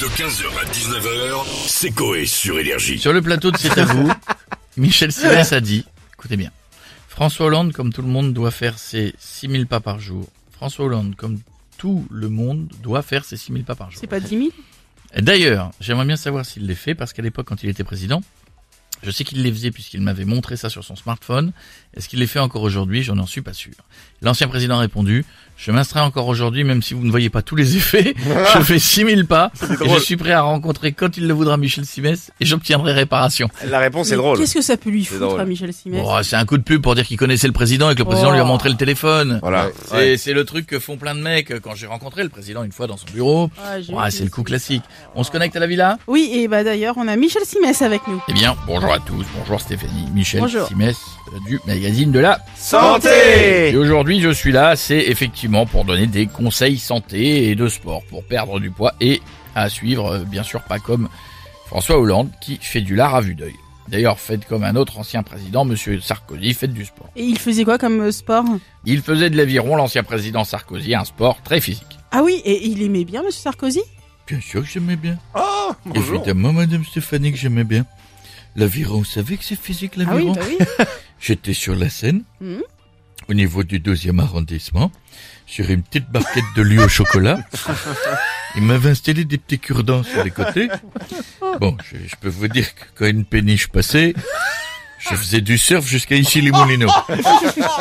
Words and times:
De 0.00 0.06
15h 0.06 0.46
à 0.60 0.64
19h, 0.70 1.44
c'est 1.66 1.90
Coé 1.90 2.24
sur 2.24 2.56
Énergie. 2.56 3.00
Sur 3.00 3.12
le 3.12 3.20
plateau 3.20 3.50
de 3.50 3.56
C'est 3.56 3.76
à 3.78 3.84
vous, 3.84 4.08
Michel 4.76 5.10
Simès 5.10 5.52
a 5.52 5.60
dit, 5.60 5.84
écoutez 6.12 6.36
bien, 6.36 6.52
François 7.08 7.46
Hollande, 7.46 7.72
comme 7.72 7.92
tout 7.92 8.02
le 8.02 8.06
monde, 8.06 8.32
doit 8.32 8.52
faire 8.52 8.78
ses 8.78 9.16
6000 9.18 9.66
pas 9.66 9.80
par 9.80 9.98
jour. 9.98 10.28
François 10.52 10.84
Hollande, 10.84 11.16
comme 11.16 11.40
tout 11.78 12.06
le 12.12 12.28
monde, 12.28 12.68
doit 12.80 13.02
faire 13.02 13.24
ses 13.24 13.36
6000 13.36 13.64
pas 13.64 13.74
par 13.74 13.90
jour. 13.90 13.98
C'est 14.00 14.06
pas 14.06 14.20
10 14.20 14.28
000 14.28 14.42
Et 15.16 15.22
D'ailleurs, 15.22 15.72
j'aimerais 15.80 16.06
bien 16.06 16.16
savoir 16.16 16.46
s'il 16.46 16.66
les 16.66 16.76
fait, 16.76 16.94
parce 16.94 17.12
qu'à 17.12 17.22
l'époque, 17.22 17.48
quand 17.48 17.64
il 17.64 17.68
était 17.68 17.82
président, 17.82 18.22
je 19.02 19.10
sais 19.10 19.24
qu'il 19.24 19.42
les 19.42 19.52
faisait 19.52 19.70
puisqu'il 19.70 20.00
m'avait 20.00 20.24
montré 20.24 20.56
ça 20.56 20.70
sur 20.70 20.84
son 20.84 20.96
smartphone. 20.96 21.52
Est-ce 21.94 22.08
qu'il 22.08 22.18
les 22.18 22.26
fait 22.26 22.40
encore 22.40 22.62
aujourd'hui? 22.62 23.02
Je 23.02 23.12
n'en 23.12 23.26
suis 23.26 23.42
pas 23.42 23.52
sûr. 23.52 23.74
L'ancien 24.22 24.48
président 24.48 24.76
a 24.76 24.80
répondu, 24.80 25.24
je 25.58 25.72
m'instreins 25.72 26.04
encore 26.04 26.28
aujourd'hui, 26.28 26.62
même 26.62 26.82
si 26.82 26.94
vous 26.94 27.04
ne 27.04 27.10
voyez 27.10 27.30
pas 27.30 27.42
tous 27.42 27.56
les 27.56 27.76
effets. 27.76 28.14
je 28.54 28.62
fais 28.62 28.78
6000 28.78 29.26
pas 29.26 29.50
et 29.84 29.88
je 29.88 29.98
suis 29.98 30.16
prêt 30.16 30.30
à 30.30 30.42
rencontrer 30.42 30.92
quand 30.92 31.16
il 31.16 31.26
le 31.26 31.34
voudra 31.34 31.56
Michel 31.56 31.84
Simès 31.84 32.30
et 32.38 32.46
j'obtiendrai 32.46 32.92
réparation. 32.92 33.48
La 33.68 33.80
réponse 33.80 34.12
est 34.12 34.16
drôle. 34.16 34.38
Qu'est-ce 34.38 34.54
que 34.54 34.62
ça 34.62 34.76
peut 34.76 34.90
lui 34.90 35.04
foutre 35.04 35.40
à 35.40 35.44
Michel 35.44 35.72
Simès 35.72 36.00
Bon, 36.00 36.22
c'est 36.22 36.36
un 36.36 36.44
coup 36.44 36.58
de 36.58 36.62
pub 36.62 36.80
pour 36.80 36.94
dire 36.94 37.04
qu'il 37.04 37.16
connaissait 37.16 37.48
le 37.48 37.52
président 37.52 37.90
et 37.90 37.94
que 37.94 37.98
le 37.98 38.04
président 38.04 38.28
Oh. 38.28 38.32
lui 38.32 38.40
a 38.40 38.44
montré 38.44 38.68
le 38.68 38.76
téléphone. 38.76 39.40
Voilà. 39.42 39.68
C'est, 40.16 40.32
le 40.32 40.44
truc 40.44 40.66
que 40.66 40.78
font 40.78 40.96
plein 40.96 41.14
de 41.14 41.20
mecs 41.20 41.60
quand 41.60 41.74
j'ai 41.74 41.86
rencontré 41.86 42.22
le 42.22 42.28
président 42.28 42.62
une 42.62 42.72
fois 42.72 42.86
dans 42.86 42.96
son 42.96 43.06
bureau. 43.12 43.50
Ah, 43.96 44.10
c'est 44.10 44.24
le 44.24 44.30
coup 44.30 44.44
classique. 44.44 44.82
On 45.16 45.24
se 45.24 45.30
connecte 45.32 45.56
à 45.56 45.60
la 45.60 45.66
villa 45.66 45.98
Oui, 46.06 46.30
et 46.34 46.46
bah 46.46 46.62
d'ailleurs, 46.62 46.94
on 46.98 47.08
a 47.08 47.16
Michel 47.16 47.42
Simès 47.44 47.82
avec 47.82 48.06
nous. 48.06 48.22
Eh 48.28 48.32
bien, 48.32 48.54
bonjour 48.66 48.92
à 48.92 49.00
tous, 49.00 49.24
bonjour 49.36 49.60
Stéphanie, 49.60 50.06
Michel 50.14 50.40
Bonjour. 50.40 50.68
Simès 50.68 50.96
euh, 51.34 51.38
du 51.48 51.58
magazine 51.66 52.12
de 52.12 52.20
la 52.20 52.38
Santé 52.56 53.70
Et 53.70 53.76
aujourd'hui, 53.76 54.20
je 54.20 54.30
suis 54.30 54.52
là, 54.52 54.76
c'est 54.76 54.98
effectivement 54.98 55.47
pour 55.48 55.84
donner 55.84 56.06
des 56.06 56.26
conseils 56.26 56.78
santé 56.78 57.48
et 57.50 57.54
de 57.54 57.68
sport, 57.68 58.02
pour 58.04 58.22
perdre 58.24 58.60
du 58.60 58.70
poids 58.70 58.94
et 59.00 59.20
à 59.54 59.68
suivre, 59.68 60.06
euh, 60.12 60.24
bien 60.24 60.42
sûr, 60.42 60.62
pas 60.62 60.78
comme 60.78 61.08
François 61.66 61.98
Hollande 61.98 62.30
qui 62.40 62.58
fait 62.60 62.80
du 62.80 62.94
lard 62.94 63.14
à 63.14 63.20
vue 63.20 63.34
d'œil. 63.34 63.54
D'ailleurs, 63.88 64.20
faites 64.20 64.44
comme 64.46 64.64
un 64.64 64.76
autre 64.76 64.98
ancien 64.98 65.22
président, 65.22 65.64
Monsieur 65.64 65.98
Sarkozy, 66.00 66.52
faites 66.52 66.74
du 66.74 66.84
sport. 66.84 67.08
Et 67.16 67.24
il 67.24 67.38
faisait 67.38 67.64
quoi 67.64 67.78
comme 67.78 68.00
euh, 68.02 68.12
sport? 68.12 68.44
Il 68.84 69.00
faisait 69.00 69.30
de 69.30 69.36
l'aviron, 69.36 69.76
l'ancien 69.76 70.02
président 70.02 70.44
Sarkozy, 70.44 70.94
un 70.94 71.04
sport 71.04 71.40
très 71.42 71.60
physique. 71.60 71.98
Ah 72.10 72.22
oui, 72.22 72.40
et 72.44 72.66
il 72.66 72.82
aimait 72.82 73.04
bien 73.04 73.22
Monsieur 73.22 73.40
Sarkozy? 73.40 73.80
Bien 74.26 74.40
sûr 74.42 74.60
que 74.62 74.68
j'aimais 74.68 74.96
bien. 74.96 75.18
Oh, 75.34 75.70
bonjour. 75.86 76.16
Évidemment, 76.16 76.52
Madame 76.52 76.84
Stéphanie, 76.84 77.32
que 77.32 77.38
j'aimais 77.38 77.64
bien. 77.64 77.86
L'aviron, 78.56 78.98
vous 78.98 79.04
savez 79.04 79.38
que 79.38 79.44
c'est 79.44 79.58
physique, 79.58 79.92
Ah 79.96 80.00
oui, 80.00 80.04
l'aviron? 80.06 80.32
bah 80.32 80.42
oui. 80.46 80.58
J'étais 81.20 81.54
sur 81.54 81.74
la 81.74 81.88
Seine, 81.88 82.24
Mhm. 82.42 82.62
au 83.30 83.34
niveau 83.34 83.62
du 83.64 83.78
deuxième 83.80 84.20
arrondissement, 84.20 84.90
sur 85.48 85.68
une 85.70 85.82
petite 85.82 86.08
barquette 86.10 86.44
de 86.56 86.62
lait 86.62 86.78
au 86.82 86.88
chocolat. 86.88 87.38
Il 88.56 88.62
m'avait 88.62 88.90
installé 88.90 89.24
des 89.24 89.38
petits 89.38 89.58
cure-dents 89.58 90.02
sur 90.02 90.22
les 90.22 90.30
côtés. 90.30 90.68
Bon, 91.60 91.76
je, 91.90 91.96
je 92.06 92.14
peux 92.20 92.28
vous 92.28 92.48
dire 92.48 92.66
que 92.74 92.82
quand 92.94 93.06
une 93.06 93.24
péniche 93.24 93.68
passait, 93.68 94.14
je 94.98 95.14
faisais 95.14 95.40
du 95.40 95.56
surf 95.58 95.86
jusqu'à 95.86 96.16
ici 96.16 96.40
les 96.42 96.50
Moulineaux. 96.50 96.90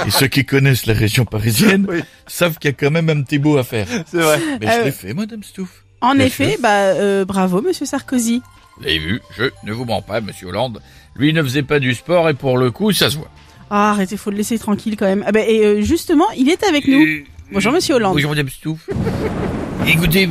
Et 0.06 0.12
ceux 0.12 0.28
qui 0.28 0.46
connaissent 0.46 0.86
la 0.86 0.94
région 0.94 1.26
parisienne 1.26 1.86
Oui. 1.90 2.02
savent 2.26 2.58
qu'il 2.58 2.70
y 2.70 2.74
a 2.74 2.78
quand 2.78 2.92
même 2.92 3.10
un 3.10 3.22
petit 3.22 3.38
bout 3.38 3.58
à 3.58 3.64
faire. 3.64 3.88
C'est 4.10 4.18
vrai. 4.22 4.40
Mais 4.62 4.68
Euh, 4.68 4.80
je 4.80 4.86
l'ai 4.86 4.92
fait, 4.92 5.14
Madame 5.14 5.44
Stouff. 5.44 5.84
En 6.02 6.16
Bien 6.16 6.26
effet, 6.26 6.52
sûr. 6.52 6.60
bah 6.62 6.70
euh, 6.70 7.26
bravo 7.26 7.62
Monsieur 7.62 7.86
Sarkozy. 7.86 8.42
Vous 8.78 8.84
l'avez 8.84 9.00
vu, 9.00 9.22
je 9.36 9.46
ne 9.64 9.74
vous 9.74 9.84
mens 9.86 10.02
pas, 10.04 10.22
Monsieur 10.22 10.48
Hollande. 10.48 10.80
Lui 11.16 11.34
ne 11.34 11.42
faisait 11.42 11.64
pas 11.64 11.80
du 11.80 11.96
sport 11.96 12.30
et 12.30 12.34
pour 12.36 12.58
le 12.58 12.70
coup, 12.72 12.92
ça 12.94 13.10
se 13.10 13.18
voit. 13.18 13.32
Ah, 13.72 13.90
arrêtez, 13.92 14.16
faut 14.16 14.30
le 14.30 14.38
laisser 14.38 14.58
tranquille 14.60 14.96
quand 14.96 15.08
même. 15.08 15.24
Ah 15.28 15.32
bah, 15.32 15.42
et 15.42 15.66
euh, 15.66 15.82
justement, 15.82 16.30
il 16.38 16.48
est 16.50 16.64
avec 16.64 16.88
nous. 16.88 17.04
Bonjour 17.52 17.72
Monsieur 17.72 17.96
Hollande. 17.96 18.14
Bonjour 18.16 18.32
Madame 18.32 18.50
Stouff. 18.50 18.90
Écoutez, 19.88 20.30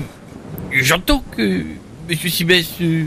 j'entends 0.72 1.24
que 1.34 1.62
Monsieur 2.08 2.28
Sibès, 2.28 2.66
euh, 2.82 3.04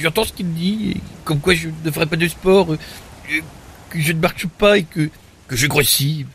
j'entends 0.00 0.24
ce 0.24 0.32
qu'il 0.32 0.52
dit, 0.52 0.92
et 0.92 1.00
comme 1.24 1.40
quoi 1.40 1.54
je 1.54 1.68
ne 1.84 1.90
ferai 1.90 2.06
pas 2.06 2.16
de 2.16 2.26
sport, 2.28 2.72
euh, 2.72 2.76
que 3.90 4.00
je 4.00 4.12
ne 4.12 4.18
marche 4.20 4.46
pas 4.46 4.78
et 4.78 4.82
que, 4.82 5.08
que 5.46 5.56
je 5.56 5.66
grossis. 5.66 6.26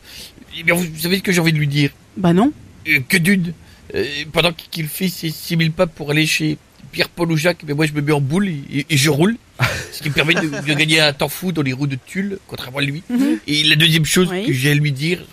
Eh 0.58 0.64
bien, 0.64 0.76
vous 0.76 0.86
savez 0.98 1.18
ce 1.18 1.24
que 1.24 1.32
j'ai 1.32 1.42
envie 1.42 1.54
de 1.54 1.58
lui 1.58 1.68
dire? 1.68 1.92
Bah 2.16 2.34
non. 2.34 2.52
Euh, 2.88 3.00
Que 3.08 3.18
d'une, 3.18 3.54
euh, 3.96 4.06
pendant 4.32 4.52
qu'il 4.54 4.88
fait 4.88 5.10
ses 5.10 5.30
6000 5.30 5.72
pas 5.72 5.88
pour 5.88 6.12
aller 6.12 6.26
chez 6.26 6.58
Pierre-Paul 6.92 7.32
ou 7.32 7.38
Jacques, 7.38 7.64
mais 7.68 7.74
moi 7.74 7.86
je 7.86 7.94
me 7.94 8.02
mets 8.02 8.12
en 8.14 8.22
boule 8.22 8.48
et, 8.48 8.86
je 8.90 9.10
roule, 9.10 9.36
ce 9.92 10.02
qui 10.02 10.10
me 10.10 10.14
permet 10.14 10.36
de, 10.36 10.42
de 10.48 10.74
gagner 10.74 11.00
un 11.02 11.12
temps 11.12 11.28
fou 11.30 11.52
dans 11.52 11.64
les 11.64 11.74
roues 11.74 11.88
de 11.88 11.98
tulle, 12.06 12.38
contrairement 12.48 12.78
à 12.80 12.82
lui. 12.84 13.04
Mhm. 13.10 13.40
Et 13.48 13.64
la 13.66 13.76
deuxième 13.76 14.06
chose 14.06 14.30
Oui. 14.32 14.46
que 14.46 14.54
j'ai 14.54 14.72
à 14.72 14.76
lui 14.76 14.92
dire, 14.92 15.26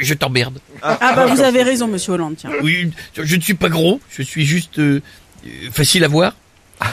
je 0.00 0.14
t'emmerde. 0.14 0.58
Ah 0.82 1.12
bah 1.14 1.26
vous 1.26 1.40
avez 1.40 1.62
raison 1.62 1.86
Monsieur 1.88 2.12
Hollande, 2.12 2.34
tiens. 2.38 2.50
Oui, 2.62 2.90
je 3.16 3.36
ne 3.36 3.40
suis 3.40 3.54
pas 3.54 3.68
gros, 3.68 4.00
je 4.10 4.22
suis 4.22 4.44
juste 4.46 4.78
euh, 4.78 5.00
euh, 5.46 5.50
facile 5.72 6.04
à 6.04 6.08
voir. 6.08 6.34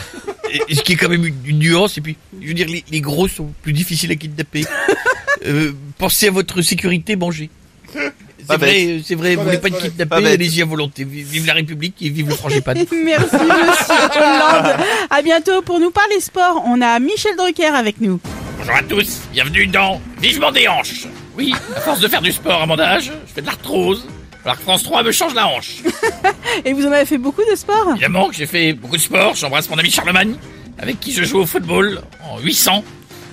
Et- 0.68 0.74
ce 0.74 0.82
qui 0.82 0.92
est 0.92 0.96
quand 0.96 1.08
même 1.08 1.24
une, 1.24 1.34
une 1.44 1.58
nuance. 1.58 1.98
Et 1.98 2.00
puis, 2.00 2.16
je 2.40 2.48
veux 2.48 2.54
dire, 2.54 2.68
les, 2.68 2.84
les 2.90 3.00
gros 3.00 3.28
sont 3.28 3.52
plus 3.62 3.72
difficiles 3.72 4.10
à 4.12 4.16
kidnapper. 4.16 4.64
Euh, 5.44 5.72
pensez 5.98 6.28
à 6.28 6.30
votre 6.30 6.60
sécurité, 6.62 7.14
mangez. 7.14 7.50
C'est 7.92 8.56
vrai, 8.56 9.00
c'est 9.04 9.14
vrai, 9.14 9.36
vous 9.36 9.44
voulez 9.44 9.58
pas 9.58 9.68
être 9.68 9.78
Pas 9.78 9.88
kidnappé, 9.88 10.26
allez-y 10.26 10.62
à 10.62 10.64
volonté. 10.64 11.04
Vive 11.04 11.26
vive 11.28 11.46
la 11.46 11.52
République 11.52 11.94
et 12.00 12.08
vive 12.08 12.28
le 12.30 12.34
frangipane. 12.34 12.76
Merci 13.04 13.34
Monsieur 13.34 13.94
Hollande. 14.16 14.76
À 15.10 15.22
bientôt 15.22 15.60
pour 15.62 15.78
nous 15.78 15.90
parler 15.90 16.18
sport. 16.20 16.62
On 16.66 16.80
a 16.80 16.98
Michel 16.98 17.36
Drucker 17.36 17.66
avec 17.66 18.00
nous. 18.00 18.18
Bonjour 18.58 18.74
à 18.74 18.82
tous, 18.82 19.20
bienvenue 19.32 19.66
dans 19.66 20.00
Vivement 20.20 20.50
des 20.50 20.66
hanches. 20.66 21.06
Oui, 21.36 21.52
à 21.74 21.80
force 21.80 22.00
de 22.00 22.08
faire 22.08 22.22
du 22.22 22.32
sport 22.32 22.62
à 22.62 22.66
mon 22.66 22.78
âge, 22.78 23.12
je 23.26 23.32
fais 23.34 23.42
de 23.42 23.46
l'arthrose. 23.46 24.06
Alors 24.44 24.56
que 24.56 24.62
France 24.62 24.84
3 24.84 25.02
me 25.02 25.10
change 25.12 25.34
la 25.34 25.48
hanche. 25.48 25.78
Et 26.64 26.72
vous 26.72 26.86
en 26.86 26.92
avez 26.92 27.04
fait 27.04 27.18
beaucoup 27.18 27.42
de 27.50 27.56
sport 27.56 27.90
Évidemment 27.90 28.28
que 28.28 28.36
j'ai 28.36 28.46
fait 28.46 28.72
beaucoup 28.72 28.96
de 28.96 29.02
sport. 29.02 29.34
J'embrasse 29.34 29.68
mon 29.68 29.76
ami 29.76 29.90
Charlemagne, 29.90 30.36
avec 30.78 31.00
qui 31.00 31.12
je 31.12 31.24
joue 31.24 31.40
au 31.40 31.46
football 31.46 32.00
en 32.22 32.38
800. 32.38 32.84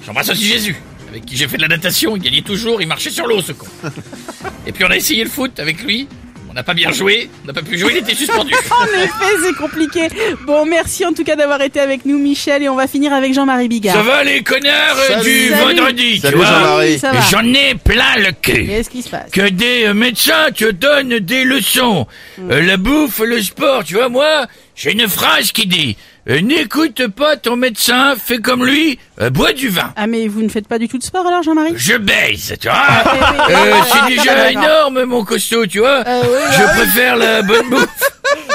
J'embrasse 0.05 0.29
aussi 0.29 0.45
Jésus, 0.45 0.75
avec 1.09 1.25
qui 1.25 1.37
j'ai 1.37 1.47
fait 1.47 1.57
de 1.57 1.61
la 1.61 1.67
natation. 1.67 2.17
Il 2.17 2.23
gagnait 2.23 2.41
toujours, 2.41 2.81
il 2.81 2.87
marchait 2.87 3.11
sur 3.11 3.27
l'eau, 3.27 3.41
ce 3.41 3.51
con. 3.51 3.67
Et 4.67 4.71
puis 4.71 4.83
on 4.83 4.89
a 4.89 4.97
essayé 4.97 5.23
le 5.23 5.29
foot 5.29 5.59
avec 5.59 5.83
lui. 5.83 6.07
On 6.53 6.55
n'a 6.55 6.61
pas 6.61 6.75
bien 6.75 6.91
joué, 6.91 7.31
on 7.43 7.47
n'a 7.47 7.53
pas 7.53 7.63
pu 7.63 7.79
jouer, 7.79 7.93
il 7.93 7.97
était 7.97 8.13
suspendu. 8.13 8.53
En 8.69 8.85
effet, 8.85 9.35
c'est 9.43 9.55
compliqué. 9.55 10.01
Bon, 10.45 10.65
merci 10.67 11.03
en 11.03 11.11
tout 11.11 11.23
cas 11.23 11.35
d'avoir 11.35 11.59
été 11.61 11.79
avec 11.79 12.05
nous, 12.05 12.19
Michel, 12.19 12.61
et 12.61 12.69
on 12.69 12.75
va 12.75 12.85
finir 12.85 13.11
avec 13.11 13.33
Jean-Marie 13.33 13.67
Bigard. 13.67 13.95
Ça 13.95 14.03
va 14.03 14.23
les 14.23 14.43
connards 14.43 14.97
Salut. 15.07 15.23
du 15.23 15.49
Salut. 15.49 15.63
vendredi, 15.79 16.19
Salut, 16.19 16.33
tu 16.33 16.37
vois 16.37 16.45
Jean-Marie. 16.45 16.99
Ça 16.99 17.11
va. 17.11 17.17
Et 17.17 17.21
J'en 17.31 17.53
ai 17.55 17.73
plein 17.73 18.17
le 18.17 18.31
cul. 18.39 18.67
Qu'est-ce 18.67 18.89
qui 18.91 19.01
se 19.01 19.09
passe? 19.09 19.31
Que 19.31 19.49
des 19.49 19.85
euh, 19.85 19.93
médecins 19.95 20.51
te 20.55 20.69
donnent 20.69 21.17
des 21.17 21.43
leçons. 21.43 22.05
Euh, 22.39 22.61
la 22.61 22.77
bouffe, 22.77 23.17
le 23.19 23.41
sport, 23.41 23.83
tu 23.83 23.95
vois, 23.95 24.09
moi, 24.09 24.45
j'ai 24.75 24.91
une 24.91 25.07
phrase 25.07 25.51
qui 25.51 25.65
dit 25.65 25.97
N'écoute 26.25 27.07
pas 27.07 27.35
ton 27.35 27.57
médecin, 27.57 28.15
fais 28.15 28.37
comme 28.37 28.65
lui, 28.65 28.97
euh, 29.21 29.29
bois 29.29 29.51
du 29.51 29.67
vin. 29.67 29.91
Ah, 29.97 30.07
mais 30.07 30.27
vous 30.29 30.41
ne 30.41 30.47
faites 30.47 30.67
pas 30.69 30.79
du 30.79 30.87
tout 30.87 30.97
de 30.97 31.03
sport 31.03 31.27
alors, 31.27 31.43
Jean-Marie 31.43 31.73
Je 31.75 31.95
baise, 31.97 32.55
tu 32.61 32.67
vois. 32.69 32.77
Ah, 32.77 33.03
oui, 33.49 33.53
Euh, 33.55 33.71
oui, 33.73 33.79
c'est 33.91 34.01
oui, 34.09 34.15
déjà 34.17 34.51
énorme, 34.51 35.03
mon 35.03 35.25
costaud, 35.25 35.65
tu 35.67 35.79
vois. 35.79 36.01
Euh, 36.07 36.21
oui, 36.23 36.55
Je 36.57 36.63
préfère 36.79 37.17
la 37.17 37.41
bonne 37.41 37.69
bouffe. 37.69 37.87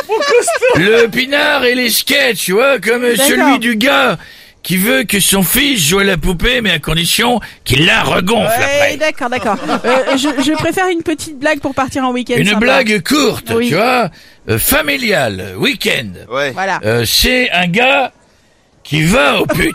Le 0.77 1.07
pinard 1.09 1.65
et 1.65 1.75
les 1.75 1.91
sketchs, 1.91 2.45
tu 2.47 2.53
vois, 2.53 2.79
comme 2.79 3.05
euh, 3.05 3.17
celui 3.17 3.59
du 3.59 3.77
gars 3.77 4.17
qui 4.69 4.77
veut 4.77 5.05
que 5.05 5.19
son 5.19 5.43
fils 5.43 5.81
joue 5.89 6.01
à 6.01 6.05
la 6.05 6.19
poupée, 6.19 6.61
mais 6.61 6.73
à 6.73 6.79
condition 6.79 7.41
qu'il 7.65 7.87
la 7.87 8.03
regonfle 8.03 8.49
Ouais, 8.61 8.65
après. 8.65 8.97
d'accord, 8.99 9.31
d'accord. 9.31 9.57
Euh, 9.87 10.17
je, 10.19 10.29
je 10.45 10.53
préfère 10.53 10.89
une 10.89 11.03
petite 11.03 11.39
blague 11.39 11.61
pour 11.61 11.75
partir 11.75 12.05
en 12.05 12.13
week-end. 12.13 12.35
Une 12.37 12.49
sympa. 12.49 12.61
blague 12.61 13.03
courte, 13.03 13.51
Oui. 13.55 13.69
tu 13.71 13.77
vois, 13.77 14.11
euh, 14.51 14.59
familiale, 14.59 15.55
week-end. 15.57 16.11
Ouais. 16.31 16.51
Voilà. 16.51 16.81
Euh, 16.85 17.07
c'est 17.07 17.51
un 17.51 17.67
gars 17.67 18.13
qui 18.85 19.05
va 19.05 19.41
aux 19.41 19.47
putes. 19.47 19.75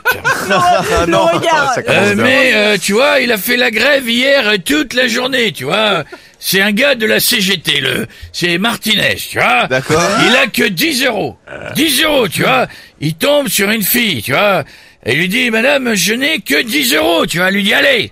Ah 0.52 0.84
le 1.08 1.16
regard. 1.16 1.76
Euh, 1.90 2.14
mais 2.16 2.52
euh, 2.53 2.78
tu 2.80 2.94
vois, 2.94 3.20
il 3.20 3.32
a 3.32 3.38
fait 3.40 3.58
la 3.58 3.72
grève 3.72 4.08
hier 4.08 4.48
euh, 4.48 4.58
toute 4.64 4.94
la 4.94 5.08
journée, 5.08 5.52
tu 5.53 5.64
vois. 5.64 6.03
C'est 6.40 6.62
un 6.62 6.72
gars 6.72 6.94
de 6.96 7.06
la 7.08 7.20
CGT, 7.20 7.80
le, 7.80 8.06
c'est 8.32 8.58
Martinez, 8.59 9.16
tu 9.16 9.40
vois. 9.40 9.66
D'accord. 9.68 10.03
Il 10.28 10.36
a 10.36 10.48
que 10.48 10.68
10 10.68 11.06
euros. 11.06 11.38
10 11.76 12.03
euros, 12.03 12.28
tu 12.28 12.44
vois. 12.44 12.67
Il 13.00 13.16
tombe 13.16 13.47
sur 13.47 13.72
une 13.72 13.82
fille, 13.84 14.22
tu 14.22 14.34
vois. 14.34 14.64
Et 15.05 15.16
lui 15.16 15.28
dit, 15.28 15.50
madame, 15.50 15.96
je 15.96 16.14
n'ai 16.14 16.40
que 16.40 16.61
10 16.61 16.94
euros, 16.96 17.26
tu 17.26 17.38
vois. 17.38 17.50
Il 17.50 17.55
lui 17.55 17.64
dit, 17.64 17.73
allez, 17.73 18.11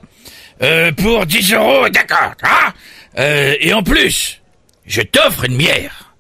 euh, 0.61 0.91
pour 0.91 1.25
10 1.25 1.53
euros, 1.53 1.89
d'accord, 1.89 2.33
tu 2.37 2.45
vois. 2.45 2.73
Euh, 3.17 3.55
et 3.59 3.73
en 3.73 3.83
plus, 3.83 4.41
je 4.85 5.01
t'offre 5.01 5.45
une 5.45 5.57
bière. 5.57 6.13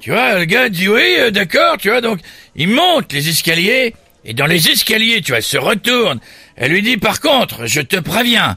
Tu 0.00 0.10
vois, 0.10 0.38
le 0.38 0.44
gars 0.44 0.68
dit 0.68 0.88
oui, 0.88 1.16
euh, 1.18 1.30
d'accord, 1.30 1.76
tu 1.78 1.88
vois, 1.88 2.00
donc 2.00 2.20
il 2.54 2.68
monte 2.68 3.12
les 3.12 3.28
escaliers, 3.28 3.94
et 4.24 4.32
dans 4.32 4.46
les 4.46 4.68
escaliers, 4.68 5.22
tu 5.22 5.32
vois, 5.32 5.40
se 5.40 5.56
retourne. 5.56 6.20
Elle 6.56 6.70
lui 6.72 6.82
dit, 6.82 6.96
par 6.96 7.20
contre, 7.20 7.66
je 7.66 7.80
te 7.80 7.96
préviens, 7.96 8.56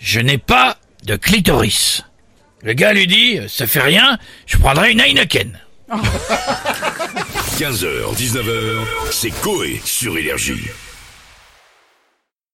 je 0.00 0.20
n'ai 0.20 0.38
pas 0.38 0.76
de 1.04 1.16
clitoris. 1.16 2.04
Le 2.62 2.74
gars 2.74 2.92
lui 2.92 3.06
dit, 3.06 3.40
ça 3.48 3.66
fait 3.66 3.80
rien, 3.80 4.18
je 4.46 4.58
prendrai 4.58 4.92
une 4.92 5.00
Heineken. 5.00 5.58
15h, 7.58 8.14
19h, 8.16 8.86
c'est 9.10 9.30
Coé 9.30 9.80
sur 9.84 10.16
Énergie. 10.18 10.62